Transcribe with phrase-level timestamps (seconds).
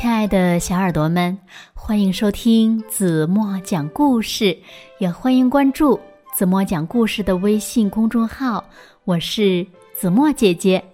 [0.00, 1.36] 亲爱的小耳朵们，
[1.74, 4.56] 欢迎收听子墨讲故事，
[4.98, 5.98] 也欢迎关注
[6.36, 8.64] 子墨讲故事的微信公众号。
[9.02, 9.66] 我是
[9.96, 10.84] 子墨姐姐。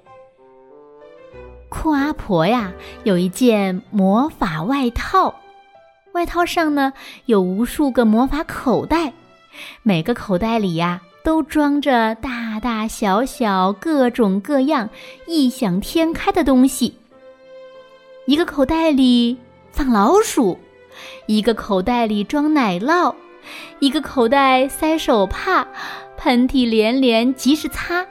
[1.69, 2.73] 酷阿婆呀，
[3.03, 5.35] 有一件魔法外套，
[6.15, 6.95] 外套上呢
[7.27, 9.13] 有无数个魔法口袋，
[9.83, 14.89] 每个口袋里呀都装着大大小小、各种各样、
[15.27, 16.97] 异想天开的东西。
[18.27, 19.39] 一个口袋里
[19.71, 20.59] 放老鼠，
[21.27, 23.15] 一个口袋里装奶酪，
[23.81, 25.67] 一个口袋塞手帕，
[26.17, 28.03] 喷嚏连连及时擦；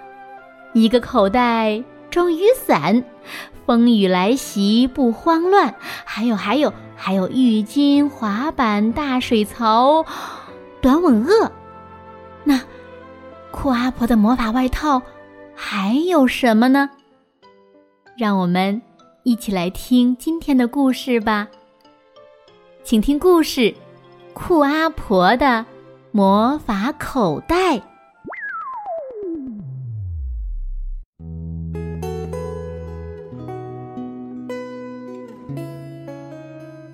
[0.73, 3.03] 一个口袋装雨伞，
[3.65, 5.73] 风雨来袭不慌乱；
[6.05, 10.05] 还有还有还有浴巾、滑板、大水槽、
[10.79, 11.51] 短吻鳄。
[12.43, 12.61] 那
[13.49, 15.01] 酷阿婆的魔法外套
[15.55, 16.87] 还有什么呢？
[18.15, 18.79] 让我们。
[19.25, 21.47] 一起来听今天的故事吧，
[22.83, 23.61] 请听故事
[24.33, 25.65] 《酷阿婆的
[26.11, 27.77] 魔法口袋》。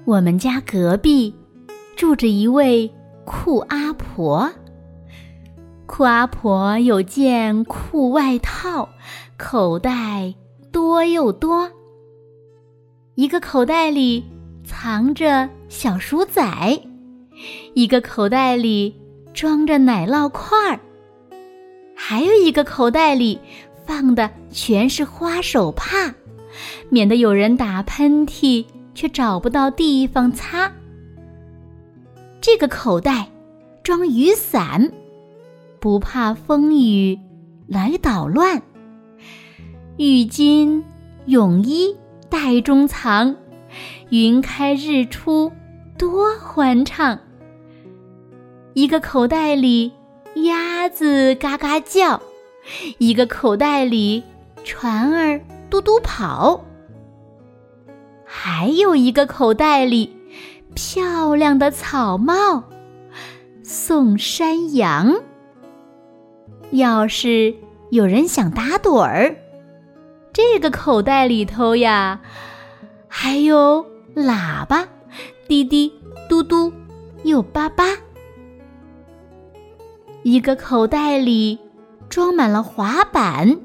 [0.05, 1.33] 我们家隔壁
[1.95, 2.93] 住着一位
[3.25, 4.47] 酷阿婆，
[5.87, 8.87] 酷阿婆有件酷外套，
[9.35, 10.35] 口袋
[10.71, 11.67] 多又多。
[13.19, 14.23] 一个口袋里
[14.63, 16.41] 藏着小鼠仔，
[17.73, 18.95] 一个口袋里
[19.33, 20.79] 装着奶酪块儿，
[21.93, 23.37] 还有一个口袋里
[23.85, 26.15] 放的全是花手帕，
[26.87, 30.71] 免得有人打喷嚏却找不到地方擦。
[32.39, 33.29] 这个口袋
[33.83, 34.93] 装雨伞，
[35.81, 37.19] 不怕风雨
[37.67, 38.61] 来捣乱。
[39.97, 40.81] 浴巾、
[41.25, 41.93] 泳衣。
[42.29, 43.35] 袋中藏，
[44.09, 45.51] 云开日出
[45.97, 47.19] 多欢畅。
[48.73, 49.91] 一个口袋里
[50.35, 52.21] 鸭子嘎嘎叫，
[52.99, 54.23] 一个口袋里
[54.63, 56.63] 船儿嘟嘟跑，
[58.23, 60.15] 还有一个口袋里
[60.75, 62.63] 漂亮的草帽
[63.63, 65.15] 送山羊。
[66.71, 67.55] 要是
[67.89, 69.35] 有人想打盹儿。
[70.41, 72.21] 这个口袋里头呀，
[73.09, 73.85] 还有
[74.15, 74.87] 喇叭，
[75.49, 75.93] 滴滴
[76.29, 76.71] 嘟嘟，
[77.23, 77.83] 又叭叭。
[80.23, 81.59] 一个口袋里
[82.07, 83.59] 装满了滑板，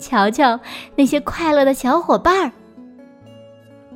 [0.00, 0.58] 瞧瞧
[0.96, 2.52] 那些快乐的小伙伴儿。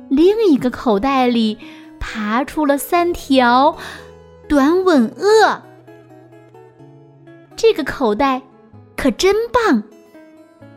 [0.07, 1.57] 另一个口袋里
[1.99, 3.75] 爬出了三条
[4.47, 5.63] 短吻鳄。
[7.55, 8.43] 这个口袋
[8.95, 9.81] 可真棒，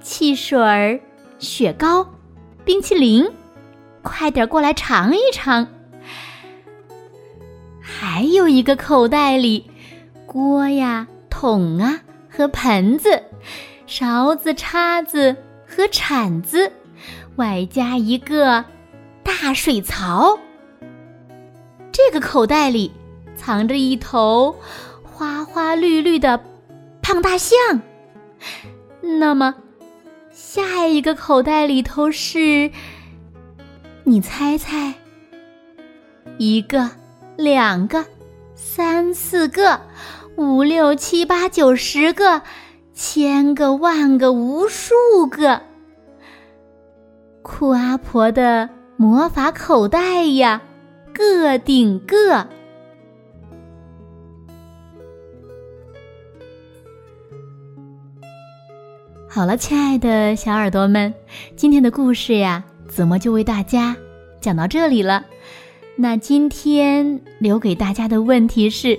[0.01, 0.99] 汽水儿。
[1.39, 2.07] 雪糕、
[2.65, 3.29] 冰淇淋，
[4.03, 5.67] 快点过来尝一尝。
[7.81, 9.71] 还有一个口袋里，
[10.25, 13.23] 锅呀、桶啊和盆子、
[13.87, 15.37] 勺子、叉子
[15.67, 16.73] 和铲子，
[17.37, 18.65] 外加一个
[19.23, 20.39] 大水槽。
[21.93, 22.91] 这个口袋里
[23.37, 24.57] 藏着一头
[25.03, 26.43] 花花绿绿的
[27.03, 27.59] 胖大象。
[29.01, 29.55] 那么。
[30.37, 32.71] 下一个口袋里头是，
[34.05, 34.93] 你猜猜，
[36.37, 36.91] 一个、
[37.39, 38.05] 两个、
[38.55, 39.81] 三四个、
[40.37, 42.43] 五六七八九十个、
[42.93, 44.95] 千个万个无数
[45.31, 45.63] 个，
[47.41, 48.69] 酷阿婆的
[48.99, 50.61] 魔法口袋呀，
[51.15, 52.47] 个顶个。
[59.37, 61.13] 好了，亲爱的小耳朵们，
[61.57, 63.95] 今天的故事呀，子墨就为大家
[64.41, 65.27] 讲到这里了。
[65.95, 68.99] 那今天留给大家的问题是：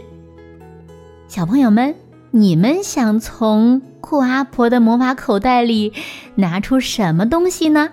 [1.28, 1.96] 小朋友们，
[2.30, 5.92] 你们想从酷阿婆的魔法口袋里
[6.36, 7.90] 拿出什么东西呢？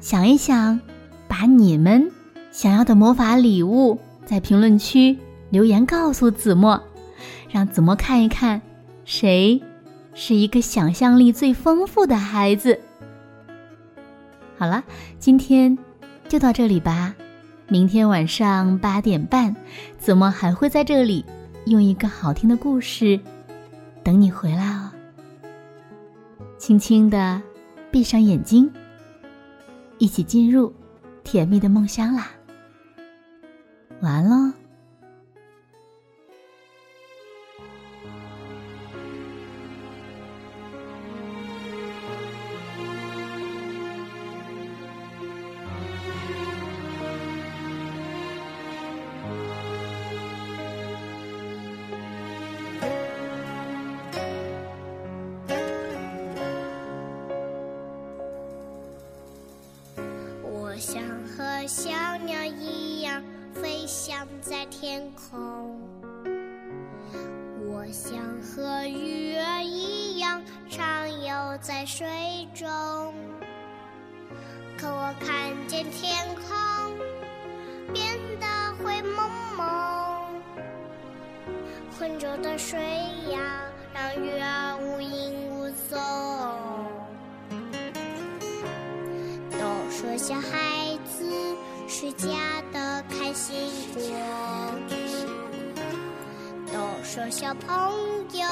[0.00, 0.78] 想一想，
[1.26, 2.12] 把你们
[2.52, 5.16] 想要的魔法礼物在评论区
[5.48, 6.78] 留言告诉子墨，
[7.48, 8.60] 让子墨看一看
[9.06, 9.58] 谁。
[10.16, 12.80] 是一个想象力最丰富的孩子。
[14.58, 14.82] 好了，
[15.18, 15.76] 今天
[16.26, 17.14] 就到这里吧。
[17.68, 19.54] 明天晚上八点半，
[19.98, 21.24] 子墨还会在这里
[21.66, 23.20] 用一个好听的故事
[24.02, 24.90] 等你回来哦。
[26.56, 27.42] 轻轻的
[27.90, 28.72] 闭上眼睛，
[29.98, 30.72] 一起进入
[31.22, 32.30] 甜蜜的梦乡啦。
[34.00, 34.65] 晚安喽。
[61.66, 63.20] 小鸟一样
[63.52, 65.80] 飞翔在天空，
[67.66, 70.40] 我想和鱼儿一样
[70.70, 72.06] 畅游在水
[72.54, 72.66] 中。
[74.78, 76.96] 可我看见天空
[77.92, 78.46] 变得
[78.76, 80.40] 灰蒙蒙，
[81.98, 82.78] 浑浊的水
[83.32, 85.98] 呀，让鱼儿无影无踪。
[89.58, 90.65] 都说小孩
[97.16, 98.46] 说小朋友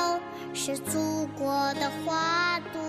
[0.54, 2.80] 是祖国的花朵。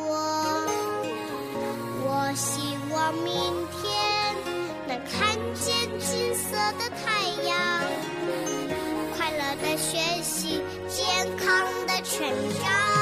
[2.07, 3.33] 我希望明
[3.73, 4.33] 天
[4.87, 7.59] 能看见金色的太阳，
[9.17, 11.05] 快乐的学习，健
[11.35, 12.25] 康的成
[12.63, 12.94] 长。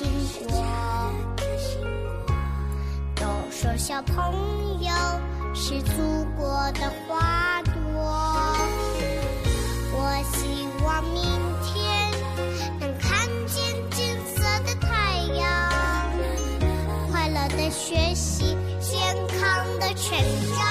[0.00, 0.08] 经
[0.48, 0.64] 过
[3.16, 4.90] 都说小朋友
[5.54, 7.72] 是祖国的花朵。
[9.92, 11.22] 我希望明
[11.62, 12.10] 天
[12.80, 15.70] 能看见金色的太阳
[17.10, 20.18] 快乐的学习健康的成
[20.56, 20.69] 长。